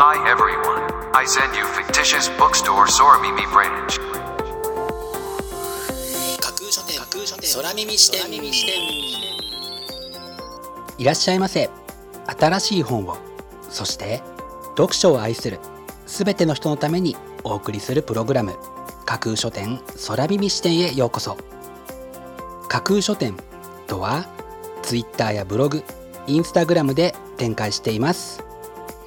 [0.00, 3.98] Hi everyone, I send you fictitious bookstore Soramimi branch.
[6.38, 8.30] 架空書店架空書店空耳視点。
[8.30, 8.74] 耳視点
[10.98, 11.68] いらっしゃいませ。
[12.26, 13.16] 新しい本を
[13.70, 14.22] そして
[14.76, 15.58] 読書を愛する
[16.06, 18.54] すべての人のためにお送りするプログラム
[19.04, 21.36] 架空書店空耳視点へようこそ。
[22.68, 23.36] 架空書店
[23.88, 24.28] とは
[24.82, 25.82] Twitter やブログ
[26.28, 28.44] インスタグラムで展開しています。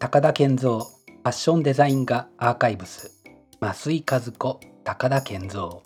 [0.00, 3.20] 高田健三ファッションデザイン画アーカイブス。
[3.60, 5.80] 増井和子高田健三。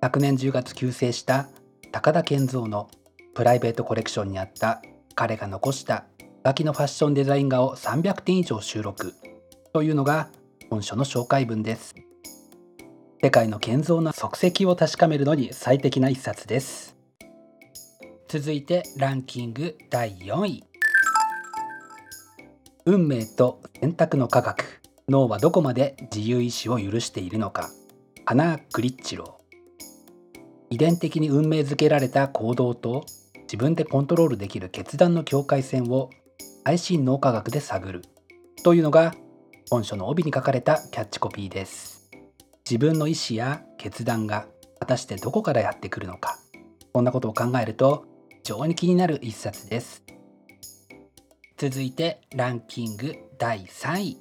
[0.00, 1.48] 昨年10月急成した
[1.90, 2.88] 高田健三の
[3.34, 4.80] プライベートコレクションにあった
[5.16, 6.04] 彼が残した
[6.44, 9.12] ガキのファッションデザイン画を300点以上収録
[9.72, 10.28] というのが
[10.70, 11.96] 本書の紹介文です。
[13.20, 16.96] 世界の健三の足跡を確かめるのに最適な一冊です。
[18.28, 20.67] 続いてランキング第4位。
[22.90, 24.80] 運命と選択の科学。
[25.10, 27.68] 脳はどこまで自由意志を許しているのか。
[28.24, 30.38] アナー・グリッチロー。
[30.70, 33.04] 遺伝的に運命づけられた行動と
[33.42, 36.08] 自分でコントロールできる決断の境界線を
[36.64, 38.02] 最新脳科学で探る。
[38.64, 39.14] というのが
[39.68, 42.08] 本書の帯に書かれたキャッチコピーです。
[42.64, 44.46] 自分の意思や決断が
[44.80, 46.38] 果たしてどこからやってくるのか。
[46.94, 50.02] こんなことを考えると非常に気になる一冊です。
[51.60, 54.20] 続いてランキング第3位。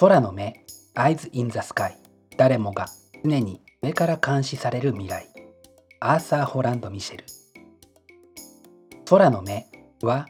[0.00, 1.92] 空の目 Eyes in the Sky
[2.38, 2.86] 誰もが
[3.22, 5.28] 常に上から監視される未来。
[6.00, 7.24] アーサー・ホランド・ミシェル。
[9.04, 9.66] 空の目
[10.00, 10.26] は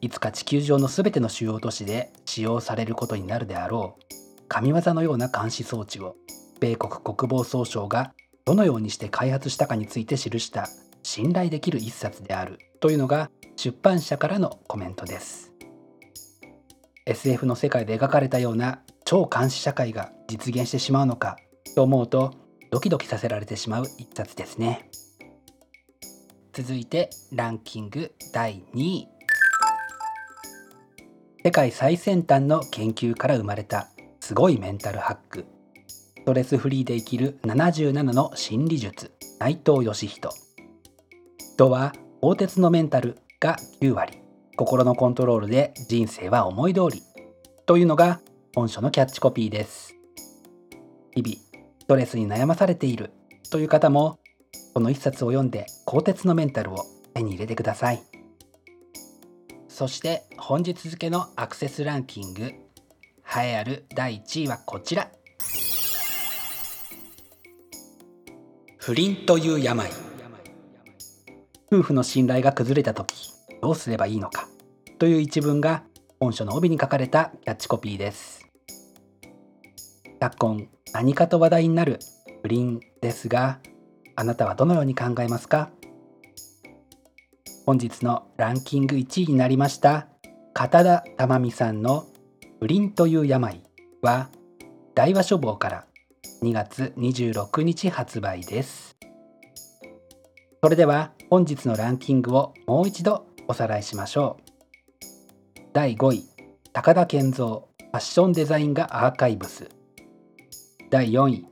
[0.00, 4.04] いつか地球上のすべての主要都市で使用されることになるであろう。
[4.48, 6.16] 神業のような監視装置を
[6.58, 8.12] 米国国防総省が
[8.44, 10.68] どのようにして開発したかについて記した。
[11.10, 15.54] 信頼できる一冊であるというのが出版社からのコメントです。
[17.06, 21.38] SF の世界で描かれたような超監視社会が実現してしまうのか
[21.74, 22.34] と思うと
[22.70, 24.90] ドキドキさせられてしまう一冊ですね。
[26.52, 29.08] 続いてランキング第2位。
[31.42, 33.88] 世界最先端の研究から生まれた
[34.20, 35.46] すごいメンタルハック。
[36.18, 40.47] ストレスフリーで生きる77の心理術内藤義人。
[41.58, 44.22] 人は鋼鉄のメンタルが9割。
[44.56, 47.02] 心のコントロールで人生は思い通り。
[47.66, 48.20] というのが
[48.54, 49.96] 本書のキャッチコピーです。
[51.16, 51.34] 日々
[51.80, 53.10] ストレスに悩まされている。
[53.50, 54.20] という方も
[54.72, 56.76] この一冊を読んで鋼鉄のメンタルを
[57.12, 58.04] 手に入れてください。
[59.66, 62.54] そして本日付のアクセスランキング栄
[63.36, 65.10] えある第1位はこちら。
[68.76, 70.07] 不倫という病。
[71.70, 73.30] 夫婦の信頼が崩れた時
[73.60, 74.48] どうすればいいのか
[74.98, 75.82] という一文が
[76.18, 78.48] 本書の帯に書かれたキャッチコピーです。
[80.18, 81.98] 昨今何かと話題になる
[82.42, 83.60] 不倫ですが
[84.16, 85.70] あなたはどのように考えますか？
[87.66, 90.08] 本日のランキング1位になりました
[90.54, 92.06] 片田珠美さんの
[92.60, 93.62] 「不倫という病」
[94.00, 94.30] は
[94.94, 95.84] 大和書房から
[96.42, 98.96] 2月26日発売です。
[100.60, 105.60] それでは本日のランキングをもう一度おさらいしましょう。
[105.72, 106.24] 第5位
[106.72, 109.68] 高田健三ファッションデザインがアーカイブス。
[110.90, 111.46] 第4位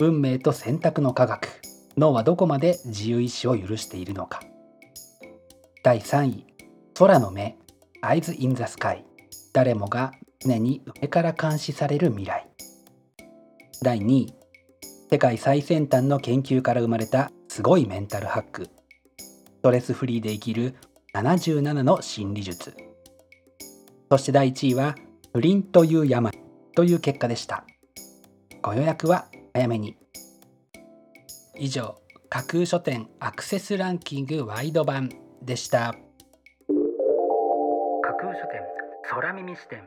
[0.00, 1.48] 運命と選択の科学。
[1.96, 4.40] 脳はどこまで自由意志を許しているのか。
[5.84, 6.46] 第3位
[6.94, 7.56] 空の目
[8.02, 9.04] Eyes in the Sky
[9.52, 12.48] 誰もが常に上から監視される未来。
[13.82, 14.34] 第2位
[15.10, 18.64] 世界最先端の研究から生まれたすごいメンタルハック。
[18.64, 18.70] ス
[19.62, 20.74] トレスフリーで生きる
[21.12, 22.74] 77の心理術。
[24.10, 24.94] そして第1位は
[25.34, 26.32] 不倫という病
[26.74, 27.66] という結果でした。
[28.62, 29.98] ご予約は早めに。
[31.58, 31.96] 以上
[32.30, 35.10] 架空書店アクセスランキングワイド版
[35.42, 35.94] でした。
[38.02, 38.62] 架空書店
[39.10, 39.86] 空耳視点。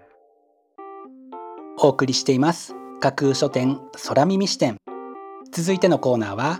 [1.80, 2.76] お送りしています。
[3.00, 4.78] 架空書店空耳視点。
[5.52, 6.60] 続いてのコーナーは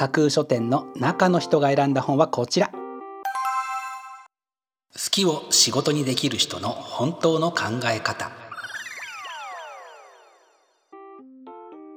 [0.00, 2.68] 架空書店の中の人が選んだ本はこちら。
[2.68, 2.74] 好
[5.10, 8.32] きを仕事にできる人の本当の考え方。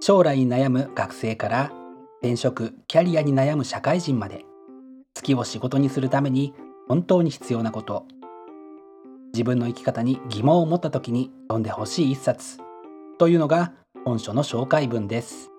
[0.01, 1.71] 将来に悩む学生から
[2.19, 4.43] 転職キャリアに悩む社会人まで
[5.15, 6.53] 好きを仕事にするために
[6.89, 8.05] 本当に必要なこと。
[9.33, 12.57] 自分の生き方に疑問を持った時に読んでほしい一冊。
[13.17, 13.71] というのが
[14.03, 15.51] 本書の紹介文です。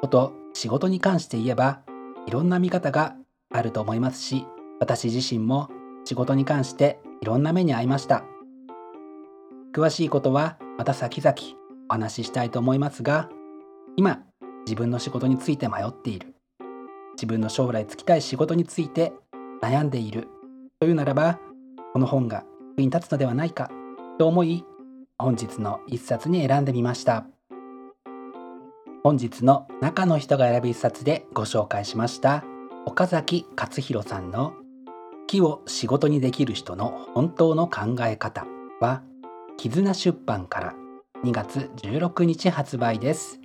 [0.00, 1.82] こと仕事に関して言えば
[2.26, 3.16] いろんな見方が
[3.52, 4.46] あると思いますし
[4.80, 5.68] 私自身も
[6.04, 8.24] 仕事に関していろんな目に遭いました。
[9.74, 11.34] 詳しいことはまた先々
[11.88, 13.28] お話ししたいと思いますが
[13.96, 14.22] 今
[14.66, 16.34] 自分の仕事について迷っている。
[17.14, 19.12] 自分の将来就きたい仕事について
[19.62, 20.28] 悩んでいる。
[20.80, 21.40] というならば
[21.92, 22.44] この本が
[22.76, 23.70] 役に立つのではないか
[24.18, 24.64] と思い
[25.18, 27.26] 本日の一冊に選んでみました。
[29.06, 32.42] 本日の中の人が選ぶ一冊でご紹介しました。
[32.86, 34.54] 岡崎勝弘さんの
[35.28, 38.46] 「木を仕事にできる人の本当の考え方」
[38.80, 39.02] は
[39.58, 40.74] 絆出版から
[41.22, 43.42] 2月16日発売です。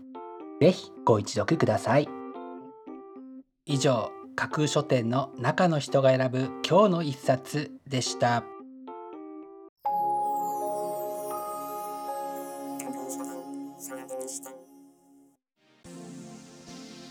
[0.61, 2.07] ぜひご一読ください。
[3.65, 8.45] 以上架空書店の中の人が選ぶ今日の一冊でした。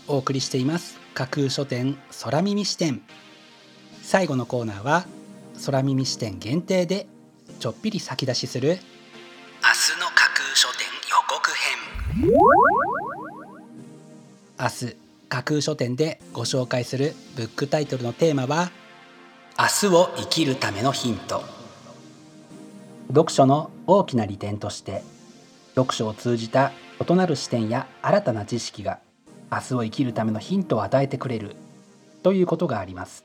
[0.09, 0.99] お送りしています。
[1.13, 3.01] 架空書店空耳視点。
[4.01, 5.05] 最後のコーナーは
[5.65, 7.05] 空耳視点限定で
[7.59, 8.79] ちょっぴり先出しする明日
[9.99, 11.77] の架空書店予告編。
[14.59, 14.95] 明日
[15.29, 18.71] 架空書店でご紹介するブックタイトルのテーマは
[19.59, 21.43] 明日を生きるためのヒント。
[23.09, 25.03] 読書の大きな利点として
[25.75, 26.71] 読書を通じた
[27.07, 28.99] 異なる視点や新たな知識が
[29.51, 31.55] 明日を生きるためのヒントを与えてくれる。
[32.23, 33.23] ということがあります。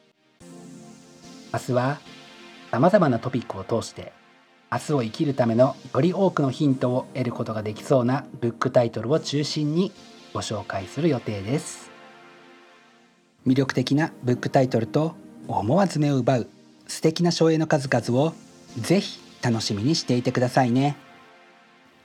[1.53, 1.99] 明日は
[2.71, 4.13] さまざまなトピックを通して
[4.73, 9.93] 明日を生きるためのより多くのヒントを得ることができそうなブックタイトルを中心に
[10.33, 11.91] ご紹介する予定です。
[13.47, 15.15] 魅力的なブックタイトルと
[15.47, 16.49] 思わず目を奪う
[16.89, 18.33] 素敵な書影の数々を
[18.77, 20.97] ぜひ楽しみにしていてくださいね。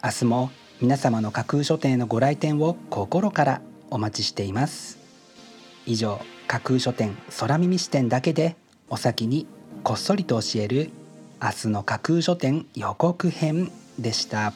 [0.04, 4.98] 明日も皆様の架空書店へのご来店を心からお待ちしています。
[5.86, 8.56] 以上架空書店空耳視点だけで
[8.90, 9.48] お先に
[9.84, 10.92] こっそりと教える
[11.42, 14.54] 明日の架空書店予告編でした。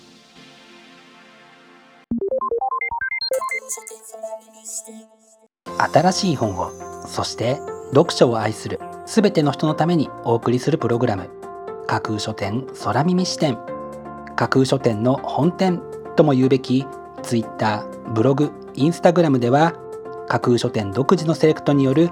[5.91, 6.71] 新しい本を
[7.07, 7.57] そして
[7.93, 11.29] 読書を愛するすべての人のためにお送りするプログラム
[11.87, 13.57] 架空書店空耳視点。
[14.35, 15.81] 架空書店の本店
[16.15, 16.85] とも言うべき
[17.21, 19.73] Twitter ブログインスタグラムでは
[20.27, 22.09] 架空書店独自のセレクトによる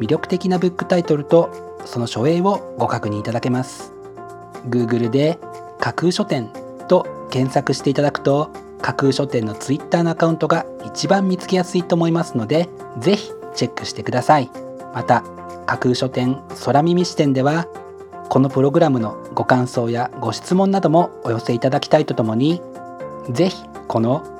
[0.00, 3.92] 魅力的なブックタイトルとその書影をご確認いただけます。
[4.68, 5.38] Google で
[5.78, 6.50] 架空書店
[6.88, 8.50] と検索していただくと
[8.82, 12.68] 架空書店のツイッターのアカウントが一番見つけやすいと思いますので
[12.98, 14.50] ぜひチェックしてください。
[14.94, 15.22] また
[15.66, 17.66] 架空書店空耳視点では
[18.28, 22.60] このプログラムのご感想やご質問などもお寄せいただきたいとともに
[23.30, 24.39] ぜひこの